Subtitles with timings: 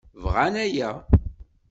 [0.23, 0.91] Bɣan aya.